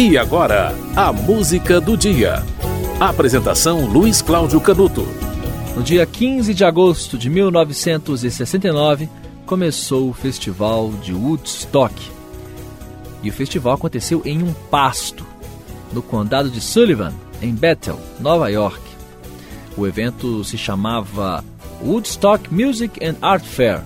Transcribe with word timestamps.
E 0.00 0.16
agora, 0.16 0.72
a 0.94 1.12
música 1.12 1.80
do 1.80 1.96
dia. 1.96 2.44
Apresentação 3.00 3.84
Luiz 3.84 4.22
Cláudio 4.22 4.60
Canuto. 4.60 5.04
No 5.74 5.82
dia 5.82 6.06
15 6.06 6.54
de 6.54 6.64
agosto 6.64 7.18
de 7.18 7.28
1969, 7.28 9.08
começou 9.44 10.08
o 10.08 10.12
festival 10.12 10.92
de 11.02 11.12
Woodstock. 11.12 11.92
E 13.24 13.28
o 13.28 13.32
festival 13.32 13.72
aconteceu 13.72 14.22
em 14.24 14.40
um 14.40 14.52
pasto, 14.70 15.26
no 15.92 16.00
condado 16.00 16.48
de 16.48 16.60
Sullivan, 16.60 17.12
em 17.42 17.52
Bethel, 17.52 17.98
Nova 18.20 18.48
York. 18.48 18.80
O 19.76 19.84
evento 19.84 20.44
se 20.44 20.56
chamava 20.56 21.44
Woodstock 21.84 22.54
Music 22.54 23.04
and 23.04 23.16
Art 23.20 23.42
Fair 23.42 23.82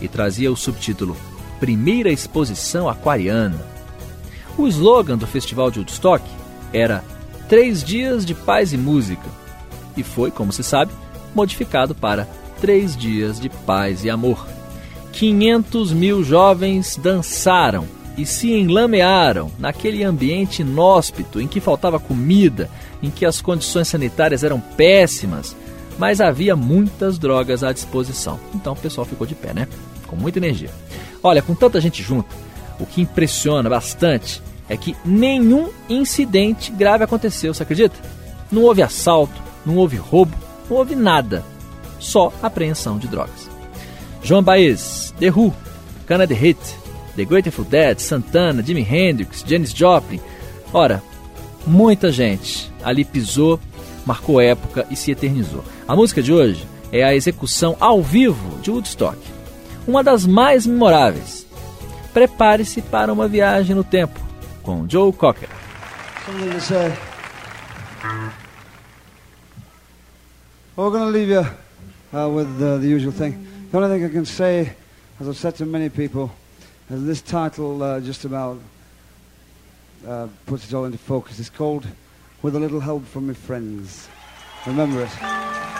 e 0.00 0.08
trazia 0.08 0.50
o 0.50 0.56
subtítulo 0.56 1.16
Primeira 1.60 2.10
Exposição 2.10 2.88
Aquariana. 2.88 3.71
O 4.56 4.66
slogan 4.68 5.16
do 5.16 5.26
Festival 5.26 5.70
de 5.70 5.78
Woodstock 5.78 6.24
era 6.72 7.02
Três 7.48 7.82
Dias 7.82 8.24
de 8.24 8.34
Paz 8.34 8.72
e 8.72 8.78
Música 8.78 9.28
e 9.96 10.02
foi, 10.02 10.30
como 10.30 10.52
se 10.52 10.62
sabe, 10.62 10.92
modificado 11.34 11.94
para 11.94 12.28
Três 12.60 12.96
Dias 12.96 13.40
de 13.40 13.48
Paz 13.48 14.04
e 14.04 14.10
Amor. 14.10 14.46
500 15.12 15.92
mil 15.92 16.22
jovens 16.22 16.96
dançaram 16.96 17.86
e 18.16 18.26
se 18.26 18.52
enlamearam 18.52 19.50
naquele 19.58 20.04
ambiente 20.04 20.62
inóspito 20.62 21.40
em 21.40 21.48
que 21.48 21.60
faltava 21.60 21.98
comida, 21.98 22.70
em 23.02 23.10
que 23.10 23.24
as 23.24 23.40
condições 23.40 23.88
sanitárias 23.88 24.44
eram 24.44 24.60
péssimas, 24.60 25.56
mas 25.98 26.20
havia 26.20 26.54
muitas 26.54 27.18
drogas 27.18 27.64
à 27.64 27.72
disposição. 27.72 28.38
Então 28.54 28.74
o 28.74 28.76
pessoal 28.76 29.06
ficou 29.06 29.26
de 29.26 29.34
pé, 29.34 29.52
né? 29.54 29.66
Com 30.06 30.16
muita 30.16 30.38
energia. 30.38 30.70
Olha, 31.22 31.42
com 31.42 31.54
tanta 31.54 31.80
gente 31.80 32.02
junto, 32.02 32.34
o 32.78 32.86
que 32.86 33.00
impressiona 33.00 33.68
bastante 33.68 34.42
é 34.68 34.76
que 34.76 34.96
nenhum 35.04 35.68
incidente 35.88 36.70
grave 36.72 37.04
aconteceu, 37.04 37.52
você 37.52 37.62
acredita? 37.62 37.96
Não 38.50 38.62
houve 38.62 38.82
assalto, 38.82 39.40
não 39.64 39.76
houve 39.76 39.96
roubo, 39.96 40.36
não 40.68 40.76
houve 40.76 40.94
nada. 40.94 41.44
Só 41.98 42.32
apreensão 42.42 42.98
de 42.98 43.06
drogas. 43.06 43.50
João 44.22 44.42
Baez, 44.42 45.14
The 45.18 45.30
Who, 45.30 45.54
Canada 46.06 46.34
Hit, 46.34 46.58
The 47.16 47.24
Grateful 47.24 47.64
Dead, 47.64 47.98
Santana, 47.98 48.62
Jimi 48.62 48.82
Hendrix, 48.82 49.44
Janis 49.46 49.72
Joplin. 49.72 50.20
Ora, 50.72 51.02
muita 51.66 52.10
gente 52.10 52.72
ali 52.82 53.04
pisou, 53.04 53.60
marcou 54.06 54.40
época 54.40 54.86
e 54.90 54.96
se 54.96 55.10
eternizou. 55.10 55.64
A 55.86 55.94
música 55.94 56.22
de 56.22 56.32
hoje 56.32 56.66
é 56.90 57.02
a 57.02 57.14
execução 57.14 57.76
ao 57.80 58.02
vivo 58.02 58.58
de 58.60 58.70
Woodstock, 58.70 59.18
uma 59.86 60.02
das 60.02 60.26
mais 60.26 60.66
memoráveis. 60.66 61.41
Prepare-se 62.12 62.82
para 62.82 63.12
uma 63.12 63.26
viagem 63.26 63.74
no 63.74 63.84
tempo 63.84 64.20
com 64.62 64.88
Joe 64.88 65.12
Cocker. 65.12 65.48
Going 70.76 70.92
to 70.92 71.10
leave 71.10 71.30
you 71.30 71.46
uh, 72.12 72.28
with 72.28 72.48
uh, 72.62 72.78
the 72.78 72.86
usual 72.86 73.12
thing. 73.12 73.46
The 73.70 73.78
only 73.78 73.88
thing 73.88 74.04
I 74.04 74.08
can 74.08 74.24
say, 74.24 74.74
as 75.20 75.28
I've 75.28 75.36
said 75.36 75.54
to 75.56 75.66
many 75.66 75.88
people, 75.88 76.30
is 76.90 77.04
this 77.04 77.22
title 77.22 77.82
uh, 77.82 78.00
just 78.00 78.24
about 78.24 78.58
uh, 80.06 80.28
puts 80.46 80.66
it 80.66 80.74
all 80.74 80.84
into 80.84 80.98
focus. 80.98 81.38
It's 81.38 81.50
called 81.50 81.86
With 82.42 82.56
a 82.56 82.60
Little 82.60 82.80
Help 82.80 83.06
from 83.06 83.28
My 83.28 83.34
Friends. 83.34 84.08
Remember 84.66 85.02
it. 85.02 85.71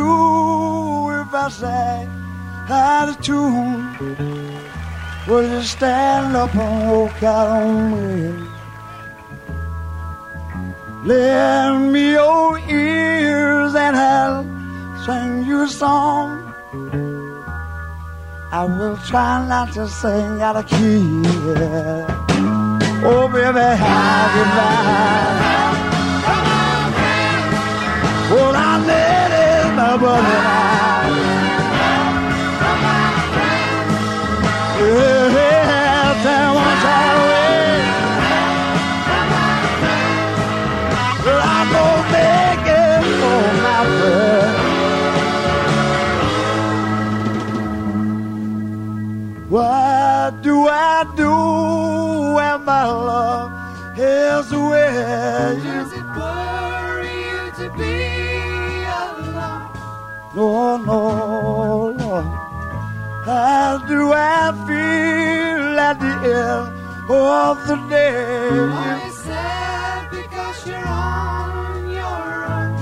Do 0.00 1.10
if 1.20 1.34
I 1.34 1.48
sang 1.60 2.08
out 2.70 3.08
of 3.10 3.16
tune? 3.26 3.76
Would 5.28 5.46
you 5.50 5.62
stand 5.62 6.36
up 6.36 6.54
and 6.54 6.90
walk 6.90 7.22
out 7.22 7.48
on 7.60 7.74
me? 7.92 8.48
Lend 11.04 11.92
me 11.92 12.12
your 12.12 12.58
ears 12.58 13.74
and 13.74 13.96
I'll 13.96 14.44
sing 15.04 15.44
you 15.48 15.62
a 15.62 15.68
song. 15.68 16.28
I 18.52 18.64
will 18.64 18.98
try 19.10 19.46
not 19.46 19.72
to 19.74 19.88
sing 19.88 20.42
out 20.42 20.56
of 20.56 20.66
key. 20.66 21.04
Oh, 23.02 23.28
baby, 23.32 23.66
how 23.82 24.22
goodbye. 24.34 25.19
Of 67.14 67.66
the 67.66 67.76
day? 67.88 68.48
Only 68.50 69.10
sad 69.10 70.10
because 70.10 70.66
you're 70.66 70.86
on 70.86 71.90
your 71.90 72.44
own. 72.46 72.76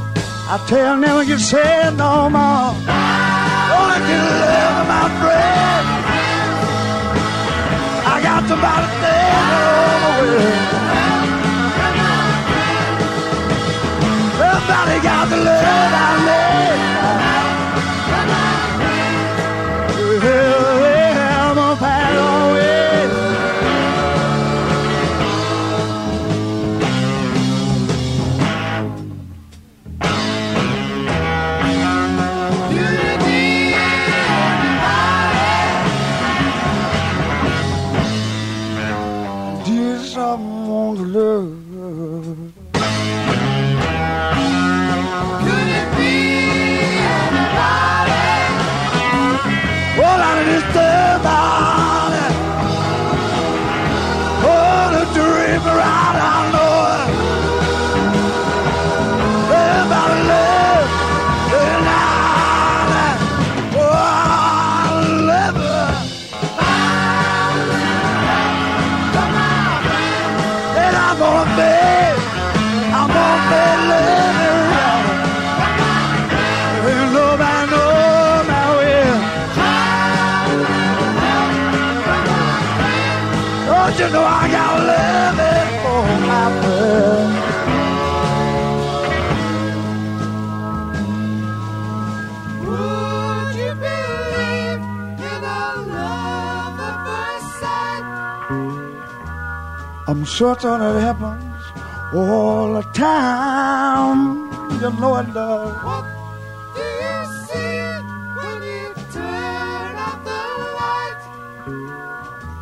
I 0.51 0.65
tell 0.67 1.01
them 1.01 1.29
you 1.29 1.39
say 1.39 1.91
no 1.97 2.29
more. 2.31 2.75
Oh, 3.71 3.85
I 3.95 3.99
can 4.07 4.23
live, 4.43 4.87
my 4.95 5.07
friend. 5.21 5.87
I 8.13 8.17
got 8.23 8.49
somebody 8.49 8.87
standing 8.99 9.28
Don't 83.89 84.01
you 84.01 84.09
know 84.11 84.23
I 84.23 84.51
got 84.51 84.81
love 84.87 85.39
it 85.55 85.69
for 85.83 86.03
my 86.29 86.45
love? 86.61 87.33
Would 92.69 93.55
you 93.57 93.73
believe 93.87 94.83
in 95.33 95.43
a 95.43 95.65
love 95.97 96.77
at 96.89 96.97
first 97.07 97.49
sight? 97.61 98.05
I'm 100.07 100.21
certain 100.27 100.81
it 100.83 101.01
happens 101.01 101.63
all 102.15 102.75
the 102.75 102.83
time. 102.93 104.21
You 104.83 104.91
know 105.01 105.17
it 105.17 105.33
does. 105.33 105.73
What? 105.83 106.18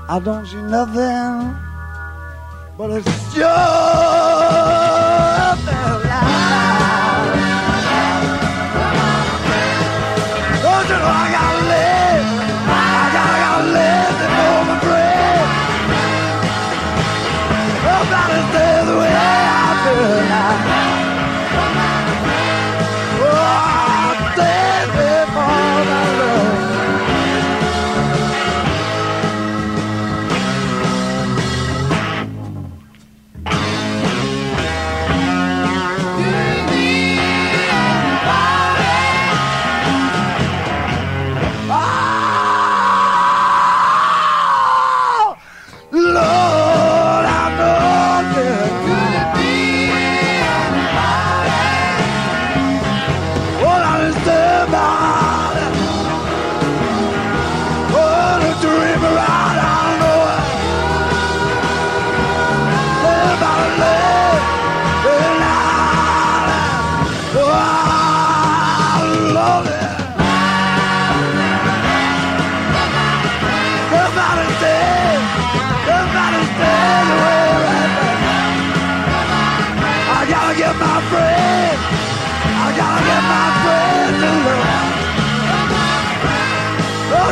I 0.09 0.21
don't 0.21 0.47
see 0.47 0.63
nothing, 0.63 1.57
but 2.79 2.91
it's 2.91 3.05
just 3.35 3.37
the 5.67 5.83
light. 6.07 6.86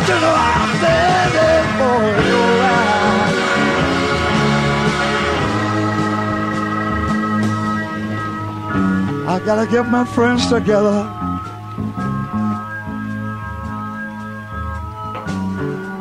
You 0.08 0.20
know 0.20 0.34
I'm 0.36 0.76
standing 0.76 1.66
for 1.78 2.00
you 2.28 2.40
right? 2.60 3.34
I 9.26 9.40
gotta 9.46 9.66
get 9.70 9.88
my 9.88 10.04
friends 10.04 10.46
together. 10.48 11.08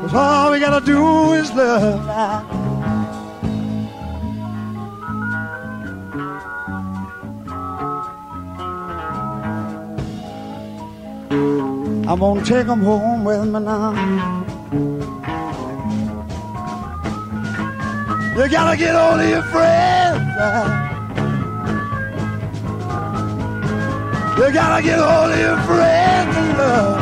Cause 0.02 0.14
all 0.14 0.52
we 0.52 0.60
gotta 0.60 0.86
do 0.86 1.34
is 1.34 1.50
love 1.54 2.62
I'm 12.13 12.19
gonna 12.19 12.45
take 12.45 12.68
'em 12.68 12.83
home 12.83 13.24
with 13.24 13.44
me 13.44 13.60
now. 13.60 13.92
You 18.38 18.48
gotta 18.50 18.77
get 18.77 18.94
all 18.95 19.19
of 19.19 19.27
your 19.27 19.42
friends. 19.54 20.21
You 24.38 24.51
gotta 24.54 24.83
get 24.83 25.00
all 25.00 25.31
of 25.31 25.39
your 25.39 25.57
friends 25.69 26.38
in 26.38 26.48
love. 26.60 27.01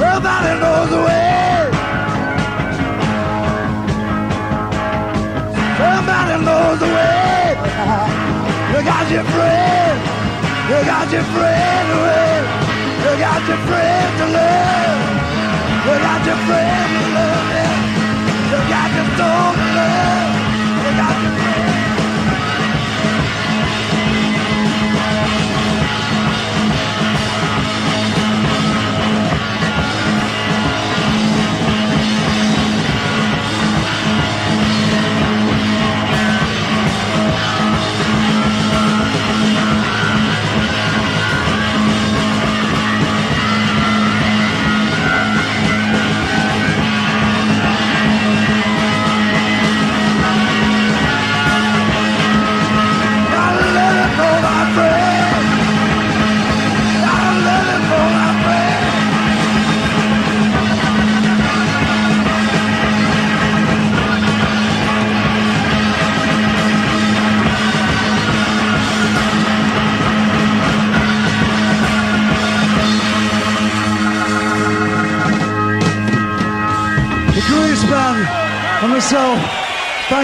Nobody 0.00 0.52
knows 0.62 0.88
the 0.94 1.02
way. 1.08 1.70
Somebody 5.78 6.34
knows 6.46 6.78
the 6.78 6.90
way. 6.96 7.56
You 8.72 8.80
got 8.90 9.10
your 9.10 9.24
friend. 9.34 10.11
You 10.72 10.78
got 10.86 11.12
your 11.12 11.22
friend 11.34 11.86
away. 11.92 12.32
You 13.04 13.12
got 13.20 13.46
your 13.46 13.58
friend 13.68 14.18
to 14.20 14.26
love. 14.32 15.00
You 15.84 15.94
got 16.00 16.24
your 16.24 16.38
friend 16.48 16.88
to 16.96 17.04
love. 17.12 17.46
You 18.50 18.58
got 18.72 18.90
your 18.96 19.08
soul 19.18 19.52
to 19.52 19.74
love. 19.76 20.31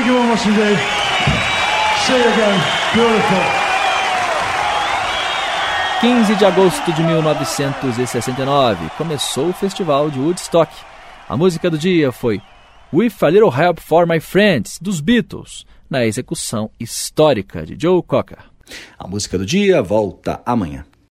You 0.08 0.14
very 0.14 0.28
much 0.28 0.46
indeed. 0.46 0.78
See 2.06 2.16
you 2.16 2.28
again. 2.32 2.60
Beautiful. 2.94 3.44
15 6.00 6.36
de 6.36 6.44
agosto 6.44 6.92
de 6.92 7.02
1969 7.02 8.90
começou 8.96 9.50
o 9.50 9.52
festival 9.52 10.10
de 10.10 10.18
Woodstock. 10.18 10.72
A 11.28 11.36
música 11.36 11.68
do 11.70 11.76
dia 11.76 12.10
foi 12.10 12.40
With 12.92 13.12
a 13.20 13.28
Little 13.28 13.52
Help 13.52 13.80
for 13.80 14.06
My 14.06 14.20
Friends, 14.20 14.78
dos 14.80 15.00
Beatles, 15.00 15.66
na 15.90 16.06
execução 16.06 16.70
histórica 16.80 17.66
de 17.66 17.76
Joe 17.78 18.02
Cocker. 18.02 18.38
A 18.98 19.06
música 19.06 19.36
do 19.36 19.44
dia 19.44 19.82
volta 19.82 20.40
amanhã. 20.46 20.84